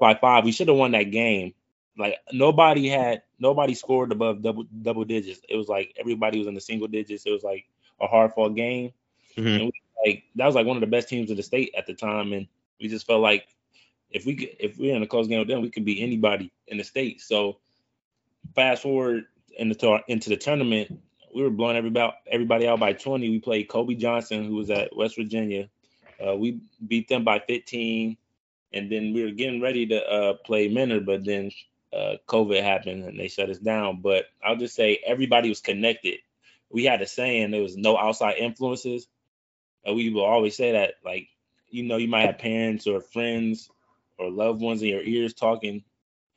by 0.00 0.14
five. 0.14 0.44
We 0.44 0.52
should 0.52 0.68
have 0.68 0.76
won 0.76 0.92
that 0.92 1.10
game. 1.12 1.54
Like 1.96 2.16
nobody 2.32 2.88
had 2.88 3.22
nobody 3.38 3.74
scored 3.74 4.10
above 4.10 4.42
double 4.42 4.64
double 4.64 5.04
digits. 5.04 5.40
It 5.48 5.56
was 5.56 5.68
like 5.68 5.94
everybody 5.96 6.38
was 6.38 6.48
in 6.48 6.54
the 6.54 6.60
single 6.60 6.88
digits. 6.88 7.24
It 7.24 7.30
was 7.30 7.44
like 7.44 7.66
a 8.00 8.08
hard 8.08 8.32
fought 8.32 8.56
game. 8.56 8.92
Mm-hmm. 9.36 9.46
And 9.46 9.64
we 9.66 9.72
like 10.04 10.24
that 10.36 10.46
was 10.46 10.54
like 10.54 10.66
one 10.66 10.76
of 10.76 10.80
the 10.80 10.86
best 10.86 11.08
teams 11.08 11.30
in 11.30 11.36
the 11.36 11.42
state 11.42 11.74
at 11.76 11.86
the 11.86 11.94
time, 11.94 12.32
and 12.32 12.46
we 12.80 12.88
just 12.88 13.06
felt 13.06 13.20
like 13.20 13.46
if 14.10 14.26
we 14.26 14.36
could, 14.36 14.50
if 14.60 14.78
we 14.78 14.92
are 14.92 14.96
in 14.96 15.02
a 15.02 15.06
close 15.06 15.28
game 15.28 15.40
with 15.40 15.48
them, 15.48 15.62
we 15.62 15.70
could 15.70 15.84
be 15.84 16.02
anybody 16.02 16.52
in 16.68 16.78
the 16.78 16.84
state. 16.84 17.20
So 17.20 17.58
fast 18.54 18.82
forward 18.82 19.24
into 19.58 19.98
into 20.08 20.30
the 20.30 20.36
tournament, 20.36 21.00
we 21.34 21.42
were 21.42 21.50
blowing 21.50 21.76
everybody 21.76 22.12
everybody 22.30 22.68
out 22.68 22.80
by 22.80 22.92
20. 22.92 23.28
We 23.28 23.40
played 23.40 23.68
Kobe 23.68 23.94
Johnson, 23.94 24.44
who 24.44 24.56
was 24.56 24.70
at 24.70 24.94
West 24.96 25.16
Virginia. 25.16 25.68
Uh, 26.24 26.36
we 26.36 26.60
beat 26.86 27.08
them 27.08 27.24
by 27.24 27.40
15, 27.40 28.16
and 28.72 28.90
then 28.90 29.12
we 29.12 29.24
were 29.24 29.32
getting 29.32 29.60
ready 29.60 29.86
to 29.86 30.04
uh, 30.04 30.34
play 30.44 30.68
Mentor, 30.68 31.00
but 31.00 31.24
then 31.24 31.50
uh, 31.92 32.16
COVID 32.28 32.62
happened 32.62 33.04
and 33.04 33.18
they 33.18 33.28
shut 33.28 33.50
us 33.50 33.58
down. 33.58 34.00
But 34.00 34.26
I'll 34.44 34.56
just 34.56 34.74
say 34.74 35.00
everybody 35.04 35.48
was 35.48 35.60
connected. 35.60 36.18
We 36.70 36.84
had 36.84 37.02
a 37.02 37.06
saying 37.06 37.50
there 37.50 37.62
was 37.62 37.76
no 37.76 37.96
outside 37.96 38.36
influences 38.38 39.06
we 39.92 40.10
will 40.10 40.24
always 40.24 40.56
say 40.56 40.72
that, 40.72 40.94
like, 41.04 41.28
you 41.68 41.82
know, 41.82 41.96
you 41.96 42.08
might 42.08 42.26
have 42.26 42.38
parents 42.38 42.86
or 42.86 43.00
friends 43.00 43.68
or 44.18 44.30
loved 44.30 44.60
ones 44.60 44.82
in 44.82 44.88
your 44.88 45.02
ears 45.02 45.34
talking 45.34 45.82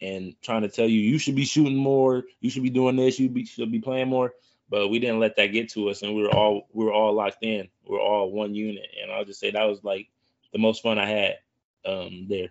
and 0.02 0.36
trying 0.42 0.62
to 0.62 0.70
tell 0.70 0.88
you 0.88 1.00
you 1.00 1.18
should 1.18 1.36
be 1.36 1.46
shooting 1.46 1.76
more, 1.76 2.24
you 2.40 2.50
should 2.50 2.64
be 2.64 2.70
doing 2.70 2.96
this, 2.96 3.20
you 3.20 3.30
be, 3.30 3.46
should 3.46 3.72
be 3.72 3.80
playing 3.80 4.10
more. 4.10 4.34
But 4.70 4.90
we 4.90 5.00
didn't 5.00 5.20
let 5.20 5.38
that 5.38 5.48
get 5.48 5.70
to 5.70 5.90
us, 5.90 6.02
and 6.02 6.14
we 6.14 6.24
were 6.24 6.36
all 6.36 6.68
we 6.74 6.84
were 6.84 6.92
all 6.92 7.14
locked 7.14 7.42
in. 7.42 7.70
We 7.88 7.96
are 7.96 8.02
all 8.02 8.32
one 8.32 8.54
unit, 8.54 8.86
and 9.02 9.10
I'll 9.10 9.24
just 9.24 9.40
say 9.40 9.52
that 9.52 9.64
was 9.64 9.82
like 9.82 10.10
the 10.52 10.60
most 10.60 10.84
fun 10.84 11.00
I 11.00 11.08
had 11.08 11.38
um, 11.86 12.26
there. 12.28 12.50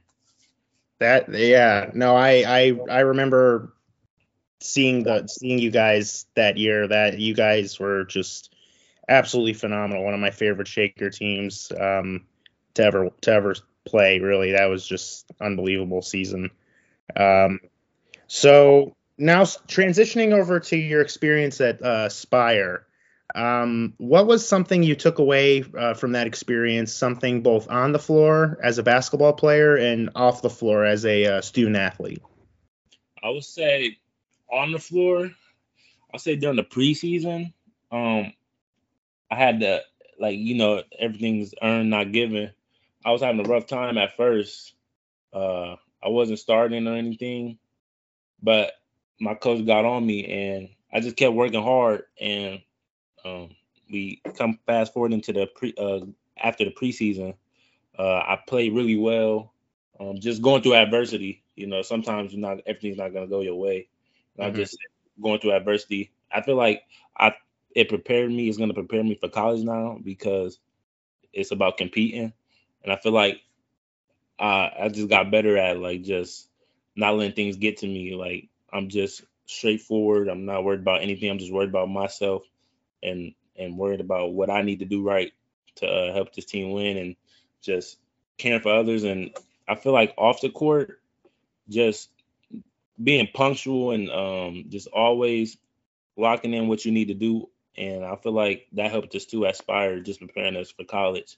That 0.99 1.29
yeah, 1.35 1.91
no, 1.93 2.17
I 2.17 2.43
I 2.47 2.79
I 2.91 3.01
remember 3.01 3.75
seeing 4.61 5.03
the 5.03 5.27
seeing 5.27 5.59
you 5.59 5.71
guys 5.71 6.25
that 6.37 6.57
year. 6.57 6.89
That 6.89 7.19
you 7.19 7.35
guys 7.35 7.79
were 7.79 8.05
just 8.05 8.56
absolutely 9.09 9.55
phenomenal. 9.55 10.05
One 10.05 10.15
of 10.15 10.21
my 10.21 10.31
favorite 10.31 10.69
Shaker 10.69 11.11
teams 11.11 11.73
um, 11.79 12.25
to 12.75 12.85
ever 12.85 13.11
to 13.23 13.33
ever 13.33 13.55
play. 13.85 14.19
Really, 14.19 14.53
that 14.53 14.67
was 14.67 14.87
just 14.87 15.31
unbelievable 15.41 16.03
season. 16.03 16.51
Um, 17.15 17.61
so 18.27 18.97
now 19.19 19.43
transitioning 19.43 20.33
over 20.33 20.61
to 20.61 20.77
your 20.77 21.01
experience 21.01 21.61
at 21.61 21.83
uh, 21.83 22.09
Spire. 22.09 22.87
Um, 23.35 23.95
what 23.99 24.27
was 24.27 24.49
something 24.49 24.83
you 24.83 24.95
took 24.95 25.19
away 25.19 25.65
uh, 25.77 25.95
from 25.95 26.13
that 26.13 26.27
experience? 26.27 26.93
Something 26.93 27.43
both 27.43 27.69
on 27.69 27.93
the 27.93 27.99
floor 27.99 28.59
as 28.63 28.79
a 28.79 28.83
basketball 28.83 29.35
player 29.35 29.77
and 29.77 30.11
off 30.15 30.43
the 30.43 30.51
floor 30.51 30.85
as 30.85 31.05
a 31.05 31.27
uh, 31.27 31.41
student 31.41 31.77
athlete. 31.77 32.23
I 33.23 33.31
would 33.31 33.45
say 33.45 33.99
on 34.51 34.73
the 34.73 34.79
floor. 34.79 35.31
I'll 36.13 36.21
say 36.21 36.37
during 36.37 36.57
the 36.57 36.63
preseason. 36.63 37.53
Um, 37.91 38.33
I 39.31 39.37
had 39.37 39.61
to 39.61 39.83
like 40.19 40.39
you 40.39 40.55
know 40.55 40.83
everything's 40.99 41.55
earned 41.63 41.91
not 41.91 42.13
given. 42.13 42.53
I 43.05 43.13
was 43.13 43.23
having 43.23 43.45
a 43.45 43.49
rough 43.49 43.67
time 43.67 43.99
at 43.99 44.17
first. 44.17 44.75
Uh, 45.33 45.77
I 46.03 46.09
wasn't 46.09 46.39
starting 46.39 46.87
or 46.87 46.95
anything, 46.95 47.59
but 48.43 48.73
my 49.21 49.35
coach 49.35 49.65
got 49.67 49.85
on 49.85 50.05
me 50.07 50.27
and 50.27 50.69
I 50.93 51.01
just 51.01 51.17
kept 51.17 51.35
working 51.35 51.63
hard 51.63 52.05
and 52.21 52.61
um, 53.25 53.51
we 53.91 54.21
come 54.37 54.59
fast 54.67 54.93
forward 54.93 55.13
into 55.13 55.33
the 55.33 55.47
pre 55.47 55.75
uh, 55.79 56.01
after 56.43 56.65
the 56.65 56.71
preseason. 56.71 57.35
Uh, 57.99 58.19
I 58.19 58.39
played 58.47 58.75
really 58.75 58.97
well. 58.97 59.53
Um, 59.99 60.21
just 60.21 60.43
going 60.43 60.63
through 60.63 60.75
adversity, 60.75 61.43
you 61.55 61.67
know, 61.67 61.83
sometimes 61.83 62.33
you're 62.33 62.41
not 62.41 62.61
everything's 62.67 62.99
not 62.99 63.13
gonna 63.13 63.27
go 63.27 63.41
your 63.41 63.57
way. 63.57 63.89
And 64.37 64.47
mm-hmm. 64.47 64.49
I'm 64.49 64.55
just 64.55 64.77
going 65.21 65.41
through 65.41 65.53
adversity. 65.53 66.13
I 66.31 66.43
feel 66.43 66.57
like 66.57 66.83
I 67.19 67.35
it 67.77 67.91
prepared 67.91 68.33
me. 68.33 68.49
It's 68.49 68.57
going 68.57 68.71
to 68.71 68.75
prepare 68.75 69.05
me 69.05 69.17
for 69.17 69.29
college 69.29 69.63
now 69.63 69.99
because 70.03 70.59
it's 71.35 71.53
about 71.53 71.77
competing. 71.77 72.33
And 72.83 72.93
I 72.93 72.97
feel 72.97 73.13
like 73.13 73.43
I 74.39 74.73
I 74.81 74.89
just 74.89 75.11
got 75.11 75.31
better 75.31 75.59
at 75.59 75.79
like 75.79 76.03
just 76.03 76.49
not 76.97 77.17
letting 77.17 77.35
things 77.35 77.57
get 77.57 77.79
to 77.79 77.87
me. 77.87 78.15
Like 78.15 78.49
I'm 78.73 78.89
just 78.89 79.23
straightforward. 79.45 80.29
I'm 80.29 80.47
not 80.47 80.65
worried 80.65 80.81
about 80.81 81.03
anything. 81.03 81.31
I'm 81.31 81.39
just 81.39 81.53
worried 81.53 81.69
about 81.69 81.91
myself 81.91 82.45
and 83.03 83.35
and 83.57 83.77
worried 83.77 84.01
about 84.01 84.33
what 84.33 84.49
I 84.51 84.63
need 84.63 84.81
to 84.81 84.87
do 84.87 85.03
right 85.07 85.33
to 85.77 85.87
uh, 85.87 86.15
help 86.15 86.35
this 86.35 86.47
team 86.47 86.73
win 86.73 86.97
and 86.97 87.17
just 87.61 87.99
caring 88.39 88.63
for 88.63 88.75
others. 88.75 89.05
And 89.05 89.37
I 89.69 89.75
feel 89.75 89.93
like 89.93 90.15
off 90.17 90.41
the 90.41 90.49
court, 90.49 90.99
just 91.69 92.09
being 93.03 93.29
punctual 93.35 93.91
and 93.91 94.09
um, 94.11 94.65
just 94.71 94.89
always 94.89 95.59
locking 96.17 96.55
in 96.55 96.69
what 96.69 96.87
you 96.87 96.93
need 96.93 97.09
to 97.09 97.15
do. 97.15 97.51
And 97.79 98.05
I 98.05 98.17
feel 98.17 98.33
like 98.33 98.67
that 98.73 98.91
helped 98.91 99.15
us 99.15 99.27
to 99.27 99.45
aspire, 99.45 100.01
just 100.01 100.21
preparing 100.21 100.57
us 100.57 100.71
for 100.71 100.85
college. 100.85 101.37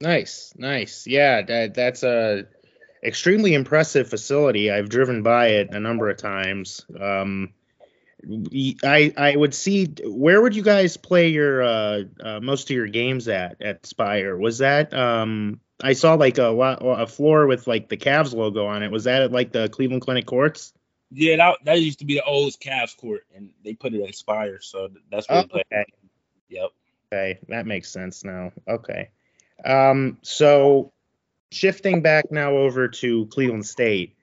Nice, 0.00 0.52
nice. 0.56 1.06
Yeah, 1.06 1.42
that 1.42 1.74
that's 1.74 2.02
a 2.02 2.46
extremely 3.04 3.54
impressive 3.54 4.08
facility. 4.08 4.70
I've 4.70 4.88
driven 4.88 5.22
by 5.22 5.48
it 5.48 5.70
a 5.72 5.80
number 5.80 6.10
of 6.10 6.16
times. 6.16 6.84
Um, 7.00 7.54
I 8.84 9.12
I 9.16 9.36
would 9.36 9.54
see 9.54 9.88
where 10.04 10.40
would 10.40 10.54
you 10.54 10.62
guys 10.62 10.96
play 10.96 11.28
your 11.28 11.62
uh, 11.62 12.02
uh, 12.22 12.40
most 12.40 12.70
of 12.70 12.76
your 12.76 12.88
games 12.88 13.28
at 13.28 13.62
at 13.62 13.86
Spire? 13.86 14.36
Was 14.36 14.58
that 14.58 14.92
um 14.94 15.60
I 15.82 15.94
saw 15.94 16.14
like 16.14 16.38
a 16.38 16.50
a 16.50 17.06
floor 17.06 17.46
with 17.46 17.66
like 17.66 17.88
the 17.88 17.96
Cavs 17.96 18.34
logo 18.34 18.66
on 18.66 18.82
it. 18.82 18.90
Was 18.90 19.04
that 19.04 19.22
at 19.22 19.32
like 19.32 19.52
the 19.52 19.68
Cleveland 19.68 20.02
Clinic 20.02 20.26
courts? 20.26 20.72
Yeah, 21.14 21.36
that, 21.36 21.58
that 21.64 21.80
used 21.80 21.98
to 21.98 22.04
be 22.04 22.14
the 22.14 22.24
old 22.24 22.52
Cavs 22.54 22.96
court, 22.96 23.26
and 23.34 23.50
they 23.64 23.74
put 23.74 23.92
it 23.92 24.02
at 24.02 24.14
Spire, 24.14 24.60
so 24.60 24.88
that's 25.10 25.28
where 25.28 25.38
oh, 25.38 25.42
we 25.42 25.48
play. 25.48 25.62
Okay. 25.72 25.84
Yep. 26.48 26.70
Okay, 27.12 27.38
that 27.48 27.66
makes 27.66 27.90
sense 27.90 28.24
now. 28.24 28.52
Okay. 28.66 29.10
Um, 29.64 30.18
so 30.22 30.92
shifting 31.50 32.00
back 32.00 32.32
now 32.32 32.52
over 32.52 32.88
to 32.88 33.26
Cleveland 33.26 33.66
State, 33.66 34.16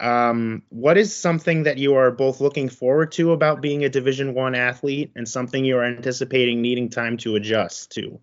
um, 0.00 0.62
what 0.70 0.96
is 0.96 1.14
something 1.14 1.64
that 1.64 1.78
you 1.78 1.94
are 1.94 2.10
both 2.10 2.40
looking 2.40 2.68
forward 2.68 3.12
to 3.12 3.32
about 3.32 3.60
being 3.60 3.84
a 3.84 3.88
Division 3.88 4.34
One 4.34 4.54
athlete, 4.54 5.12
and 5.14 5.28
something 5.28 5.64
you 5.64 5.76
are 5.76 5.84
anticipating 5.84 6.62
needing 6.62 6.88
time 6.88 7.18
to 7.18 7.36
adjust 7.36 7.92
to? 7.92 8.18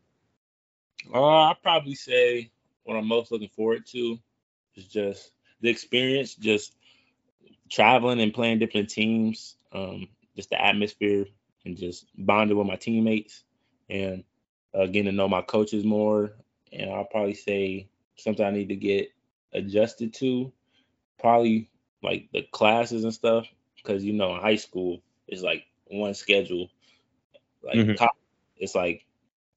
Uh, 1.14 1.44
I'd 1.44 1.62
probably 1.62 1.96
say 1.96 2.50
what 2.84 2.96
I'm 2.96 3.08
most 3.08 3.32
looking 3.32 3.50
forward 3.50 3.86
to 3.88 4.20
is 4.76 4.86
just 4.88 5.32
the 5.62 5.70
experience, 5.70 6.36
just 6.36 6.76
traveling 7.70 8.20
and 8.20 8.34
playing 8.34 8.60
different 8.60 8.90
teams, 8.90 9.56
um, 9.74 10.08
just 10.36 10.50
the 10.50 10.62
atmosphere, 10.64 11.26
and 11.66 11.78
just 11.78 12.06
bonding 12.18 12.58
with 12.58 12.68
my 12.68 12.76
teammates, 12.76 13.44
and 13.90 14.24
uh, 14.74 14.86
getting 14.86 15.06
to 15.06 15.12
know 15.12 15.28
my 15.28 15.42
coaches 15.42 15.84
more. 15.84 16.34
And 16.72 16.90
I'll 16.90 17.06
probably 17.06 17.34
say 17.34 17.88
something 18.16 18.46
I 18.46 18.52
need 18.52 18.70
to 18.70 18.76
get 18.76 19.12
adjusted 19.54 20.14
to 20.16 20.52
probably 21.20 21.70
like 22.04 22.30
the 22.32 22.44
classes 22.52 23.04
and 23.04 23.14
stuff 23.14 23.48
because 23.76 24.04
you 24.04 24.14
know 24.14 24.36
in 24.36 24.42
high 24.42 24.56
school 24.56 25.02
it's 25.28 25.42
like 25.42 25.66
one 25.88 26.14
schedule 26.14 26.70
like 27.64 27.76
mm-hmm. 27.76 28.06
it's 28.58 28.76
like 28.76 29.06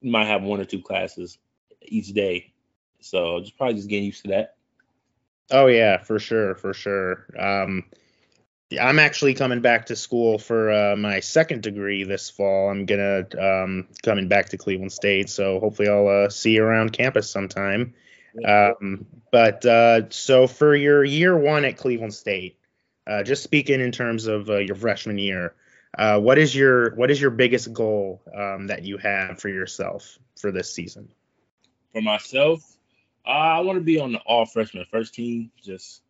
you 0.00 0.10
might 0.10 0.26
have 0.26 0.42
one 0.42 0.60
or 0.60 0.64
two 0.64 0.80
classes 0.80 1.38
each 1.82 2.08
day 2.08 2.52
so 3.00 3.40
just 3.40 3.56
probably 3.56 3.74
just 3.74 3.88
getting 3.88 4.06
used 4.06 4.22
to 4.22 4.28
that 4.28 4.56
oh 5.50 5.66
yeah 5.66 5.98
for 5.98 6.18
sure 6.18 6.54
for 6.54 6.72
sure 6.72 7.26
um 7.38 7.84
i'm 8.80 8.98
actually 8.98 9.34
coming 9.34 9.60
back 9.60 9.86
to 9.86 9.96
school 9.96 10.38
for 10.38 10.70
uh, 10.70 10.96
my 10.96 11.20
second 11.20 11.62
degree 11.62 12.04
this 12.04 12.30
fall 12.30 12.70
i'm 12.70 12.86
gonna 12.86 13.24
um 13.38 13.88
coming 14.02 14.28
back 14.28 14.48
to 14.48 14.56
cleveland 14.56 14.92
state 14.92 15.28
so 15.28 15.60
hopefully 15.60 15.88
i'll 15.88 16.08
uh, 16.08 16.28
see 16.28 16.52
you 16.52 16.64
around 16.64 16.92
campus 16.92 17.30
sometime 17.30 17.94
um, 18.46 19.06
but 19.30 19.64
uh, 19.64 20.10
so 20.10 20.46
for 20.46 20.74
your 20.74 21.04
year 21.04 21.36
one 21.36 21.64
at 21.64 21.76
Cleveland 21.76 22.14
State, 22.14 22.58
uh, 23.06 23.22
just 23.22 23.42
speaking 23.42 23.80
in 23.80 23.92
terms 23.92 24.26
of 24.26 24.48
uh, 24.48 24.58
your 24.58 24.76
freshman 24.76 25.18
year, 25.18 25.54
uh, 25.96 26.18
what 26.18 26.38
is 26.38 26.54
your 26.54 26.94
what 26.94 27.10
is 27.10 27.20
your 27.20 27.30
biggest 27.30 27.72
goal 27.72 28.22
um, 28.34 28.68
that 28.68 28.84
you 28.84 28.96
have 28.98 29.40
for 29.40 29.48
yourself 29.48 30.18
for 30.40 30.50
this 30.50 30.72
season? 30.72 31.08
For 31.92 32.00
myself, 32.00 32.62
I 33.26 33.60
want 33.60 33.76
to 33.76 33.84
be 33.84 34.00
on 34.00 34.12
the 34.12 34.18
all 34.20 34.46
freshman 34.46 34.86
first 34.90 35.14
team. 35.14 35.50
Just 35.62 36.02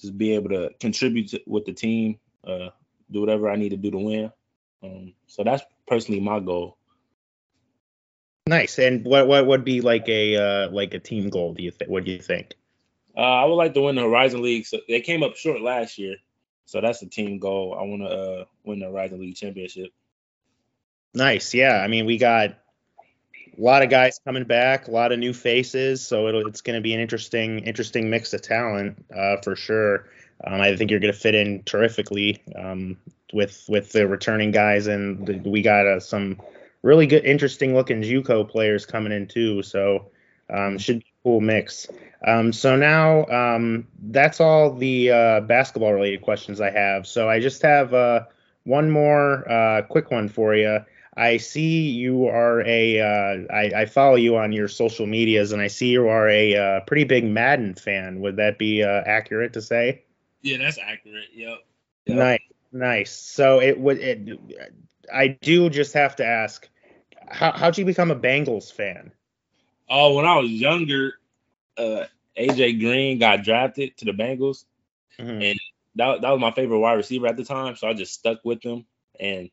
just 0.00 0.16
be 0.16 0.34
able 0.34 0.50
to 0.50 0.70
contribute 0.80 1.28
to, 1.28 1.40
with 1.46 1.64
the 1.66 1.72
team, 1.72 2.18
uh, 2.46 2.70
do 3.10 3.20
whatever 3.20 3.50
I 3.50 3.56
need 3.56 3.70
to 3.70 3.76
do 3.76 3.90
to 3.90 3.98
win. 3.98 4.32
Um, 4.82 5.14
so 5.26 5.44
that's 5.44 5.62
personally 5.86 6.20
my 6.20 6.40
goal. 6.40 6.76
Nice. 8.46 8.78
And 8.78 9.04
what 9.04 9.28
what 9.28 9.46
would 9.46 9.64
be 9.64 9.80
like 9.80 10.08
a 10.08 10.36
uh, 10.36 10.70
like 10.70 10.94
a 10.94 10.98
team 10.98 11.28
goal? 11.28 11.54
Do 11.54 11.62
you 11.62 11.70
think? 11.70 11.90
What 11.90 12.04
do 12.04 12.10
you 12.10 12.20
think? 12.20 12.54
Uh, 13.16 13.20
I 13.20 13.44
would 13.44 13.54
like 13.54 13.74
to 13.74 13.82
win 13.82 13.96
the 13.96 14.02
Horizon 14.02 14.42
League. 14.42 14.66
So 14.66 14.78
they 14.88 15.00
came 15.00 15.22
up 15.22 15.36
short 15.36 15.60
last 15.60 15.98
year, 15.98 16.16
so 16.64 16.80
that's 16.80 17.00
the 17.00 17.06
team 17.06 17.38
goal. 17.38 17.76
I 17.78 17.82
want 17.82 18.02
to 18.02 18.08
uh, 18.08 18.44
win 18.64 18.80
the 18.80 18.86
Horizon 18.86 19.20
League 19.20 19.36
championship. 19.36 19.92
Nice. 21.14 21.54
Yeah. 21.54 21.80
I 21.82 21.88
mean, 21.88 22.06
we 22.06 22.18
got 22.18 22.58
a 23.58 23.60
lot 23.60 23.82
of 23.82 23.90
guys 23.90 24.20
coming 24.24 24.44
back, 24.44 24.88
a 24.88 24.90
lot 24.90 25.12
of 25.12 25.18
new 25.18 25.32
faces, 25.32 26.06
so 26.06 26.26
it's 26.28 26.60
going 26.60 26.76
to 26.76 26.80
be 26.80 26.94
an 26.94 27.00
interesting 27.00 27.60
interesting 27.60 28.10
mix 28.10 28.32
of 28.32 28.42
talent 28.42 29.04
uh, 29.16 29.36
for 29.42 29.56
sure. 29.56 30.08
Um, 30.44 30.60
I 30.60 30.74
think 30.76 30.90
you're 30.90 31.00
going 31.00 31.12
to 31.12 31.18
fit 31.18 31.34
in 31.34 31.62
terrifically 31.64 32.42
um, 32.56 32.96
with 33.32 33.64
with 33.68 33.92
the 33.92 34.06
returning 34.06 34.50
guys, 34.50 34.86
and 34.86 35.26
the, 35.26 35.38
we 35.48 35.62
got 35.62 35.86
uh, 35.86 36.00
some 36.00 36.40
really 36.82 37.06
good, 37.06 37.24
interesting 37.24 37.74
looking 37.74 38.02
JUCO 38.02 38.48
players 38.48 38.86
coming 38.86 39.12
in 39.12 39.26
too. 39.26 39.62
So 39.62 40.10
um, 40.48 40.78
should 40.78 41.00
be 41.00 41.06
a 41.06 41.22
cool 41.24 41.40
mix. 41.40 41.88
Um, 42.26 42.52
so 42.52 42.76
now 42.76 43.26
um, 43.26 43.86
that's 44.10 44.40
all 44.40 44.74
the 44.74 45.10
uh, 45.10 45.40
basketball 45.40 45.92
related 45.92 46.22
questions 46.22 46.60
I 46.60 46.70
have. 46.70 47.06
So 47.06 47.28
I 47.28 47.40
just 47.40 47.62
have 47.62 47.94
uh, 47.94 48.24
one 48.64 48.90
more 48.90 49.50
uh, 49.50 49.82
quick 49.82 50.10
one 50.10 50.28
for 50.28 50.54
you. 50.54 50.80
I 51.16 51.38
see 51.38 51.90
you 51.90 52.26
are 52.26 52.62
a. 52.62 53.00
Uh, 53.00 53.52
I, 53.52 53.82
I 53.82 53.86
follow 53.86 54.14
you 54.14 54.36
on 54.36 54.52
your 54.52 54.68
social 54.68 55.06
medias, 55.06 55.52
and 55.52 55.60
I 55.60 55.66
see 55.66 55.88
you 55.88 56.08
are 56.08 56.28
a 56.28 56.56
uh, 56.56 56.80
pretty 56.86 57.04
big 57.04 57.24
Madden 57.24 57.74
fan. 57.74 58.20
Would 58.20 58.36
that 58.36 58.58
be 58.58 58.84
uh, 58.84 59.02
accurate 59.04 59.52
to 59.54 59.62
say? 59.62 60.04
Yeah, 60.42 60.58
that's 60.58 60.78
accurate. 60.78 61.28
Yep. 61.34 61.58
yep. 62.06 62.16
Nice, 62.16 62.40
nice. 62.72 63.12
So 63.12 63.60
it 63.60 63.78
would. 63.78 63.98
It, 63.98 64.40
I 65.12 65.28
do 65.28 65.68
just 65.68 65.94
have 65.94 66.16
to 66.16 66.24
ask, 66.24 66.68
how 67.28 67.52
how'd 67.52 67.76
you 67.76 67.84
become 67.84 68.12
a 68.12 68.16
Bengals 68.16 68.72
fan? 68.72 69.10
Oh, 69.88 70.14
when 70.14 70.24
I 70.24 70.38
was 70.38 70.50
younger, 70.50 71.14
uh, 71.76 72.04
AJ 72.38 72.78
Green 72.78 73.18
got 73.18 73.42
drafted 73.42 73.96
to 73.96 74.04
the 74.04 74.12
Bengals, 74.12 74.64
mm-hmm. 75.18 75.42
and 75.42 75.60
that 75.96 76.20
that 76.20 76.30
was 76.30 76.40
my 76.40 76.52
favorite 76.52 76.78
wide 76.78 76.94
receiver 76.94 77.26
at 77.26 77.36
the 77.36 77.44
time. 77.44 77.74
So 77.74 77.88
I 77.88 77.94
just 77.94 78.14
stuck 78.14 78.44
with 78.44 78.62
them, 78.62 78.86
and 79.18 79.50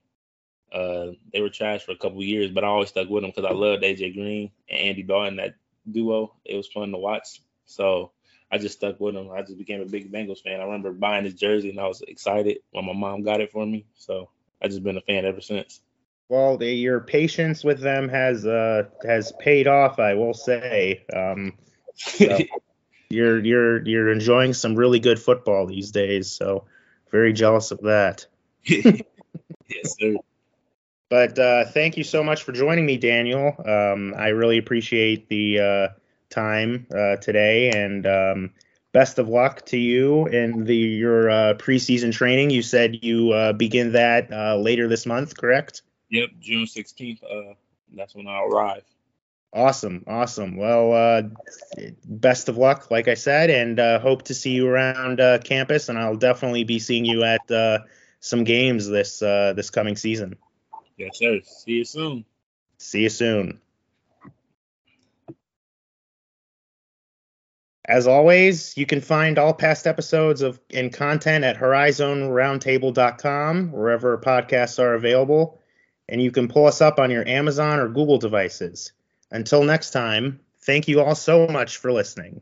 uh, 0.72 1.08
they 1.32 1.42
were 1.42 1.50
trash 1.50 1.84
for 1.84 1.92
a 1.92 1.98
couple 1.98 2.22
years, 2.24 2.52
but 2.52 2.64
I 2.64 2.68
always 2.68 2.90
stuck 2.90 3.10
with 3.10 3.24
them 3.24 3.32
because 3.36 3.50
I 3.50 3.54
loved 3.54 3.84
AJ 3.84 4.14
Green 4.14 4.52
and 4.70 4.80
Andy 4.80 5.04
Dalton. 5.04 5.38
That 5.38 5.56
duo, 5.90 6.34
it 6.46 6.56
was 6.56 6.68
fun 6.68 6.92
to 6.92 6.98
watch. 6.98 7.42
So 7.66 8.12
I 8.52 8.58
just 8.58 8.78
stuck 8.78 9.00
with 9.00 9.16
them. 9.16 9.30
I 9.32 9.42
just 9.42 9.58
became 9.58 9.82
a 9.82 9.86
big 9.86 10.12
Bengals 10.12 10.42
fan. 10.42 10.60
I 10.60 10.64
remember 10.64 10.92
buying 10.92 11.26
his 11.26 11.36
jersey, 11.36 11.70
and 11.70 11.80
I 11.80 11.88
was 11.88 12.02
excited 12.02 12.60
when 12.72 12.86
my 12.86 12.94
mom 12.94 13.24
got 13.24 13.42
it 13.42 13.52
for 13.52 13.66
me. 13.66 13.86
So 13.96 14.30
I 14.62 14.68
just 14.68 14.84
been 14.84 14.98
a 14.98 15.02
fan 15.02 15.26
ever 15.26 15.42
since. 15.42 15.82
Well, 16.30 16.58
the, 16.58 16.70
your 16.70 17.00
patience 17.00 17.64
with 17.64 17.80
them 17.80 18.10
has 18.10 18.46
uh, 18.46 18.84
has 19.06 19.32
paid 19.40 19.68
off, 19.68 20.00
I 20.00 20.14
will 20.16 20.34
say. 20.34 21.06
Um, 21.14 21.54
so 21.96 22.38
you're 23.10 23.44
you're 23.44 23.86
you're 23.88 24.12
enjoying 24.12 24.54
some 24.54 24.76
really 24.76 25.00
good 25.00 25.20
football 25.20 25.66
these 25.66 25.92
days, 25.92 26.30
so 26.30 26.66
very 27.12 27.32
jealous 27.32 27.72
of 27.72 27.82
that. 27.82 28.26
yes, 28.66 29.02
sir. 29.98 30.16
But 31.10 31.40
uh, 31.40 31.66
thank 31.66 31.98
you 31.98 32.04
so 32.04 32.24
much 32.24 32.44
for 32.44 32.52
joining 32.52 32.86
me, 32.86 32.98
Daniel. 32.98 33.56
Um, 33.66 34.14
I 34.18 34.30
really 34.30 34.58
appreciate 34.58 35.30
the 35.30 35.60
uh, 35.60 35.88
time 36.30 36.88
uh, 36.92 37.16
today, 37.18 37.70
and 37.70 38.06
um, 38.06 38.54
best 38.92 39.18
of 39.18 39.30
luck 39.30 39.66
to 39.68 39.78
you 39.78 40.28
in 40.28 40.66
the 40.66 40.76
your 40.76 41.30
uh, 41.30 41.54
preseason 41.54 42.12
training. 42.12 42.50
You 42.50 42.62
said 42.62 43.04
you 43.04 43.32
uh, 43.32 43.54
begin 43.54 43.94
that 43.94 44.34
uh, 44.34 44.58
later 44.58 44.88
this 44.88 45.06
month, 45.06 45.38
correct? 45.38 45.82
Yep, 46.10 46.30
June 46.40 46.66
16th. 46.66 47.24
Uh, 47.24 47.54
that's 47.96 48.16
when 48.16 48.28
I'll 48.28 48.46
arrive. 48.46 48.84
Awesome, 49.54 50.04
awesome. 50.08 50.58
Well, 50.58 50.94
uh, 50.94 51.22
best 52.06 52.50
of 52.50 52.58
luck, 52.58 52.92
like 52.92 53.08
I 53.08 53.14
said, 53.14 53.50
and 53.50 53.80
uh, 53.80 54.00
hope 54.00 54.24
to 54.24 54.34
see 54.34 54.52
you 54.52 54.68
around 54.68 55.22
uh, 55.22 55.40
campus. 55.40 55.88
And 55.88 55.98
I'll 55.98 56.18
definitely 56.18 56.66
be 56.66 56.80
seeing 56.80 57.06
you 57.06 57.24
at 57.24 57.50
uh, 57.50 57.80
some 58.20 58.44
games 58.44 58.88
this 58.88 59.22
uh, 59.22 59.54
this 59.56 59.70
coming 59.70 59.96
season. 59.96 60.36
Yes, 60.98 61.18
sir. 61.18 61.40
See 61.44 61.72
you 61.72 61.86
soon. 61.86 62.26
See 62.78 63.04
you 63.04 63.10
soon. 63.10 63.62
As 67.86 68.08
always, 68.08 68.76
you 68.76 68.86
can 68.86 69.00
find 69.00 69.40
all 69.40 69.54
past 69.54 69.88
episodes 69.88 70.42
of 70.42 70.60
and 70.74 70.92
content 70.92 71.46
at 71.46 71.56
horizonroundtable.com, 71.58 73.72
wherever 73.72 74.18
podcasts 74.18 74.78
are 74.80 74.94
available 74.94 75.62
and 76.10 76.22
you 76.22 76.32
can 76.32 76.48
pull 76.48 76.66
us 76.66 76.82
up 76.82 77.00
on 77.00 77.12
your 77.12 77.28
Amazon 77.28 77.80
or 77.80 77.88
Google 77.88 78.18
devices. 78.18 78.94
Until 79.32 79.64
next 79.64 79.92
time, 79.92 80.40
thank 80.62 80.88
you 80.88 81.02
all 81.02 81.16
so 81.16 81.48
much 81.48 81.78
for 81.78 81.92
listening. 81.92 82.42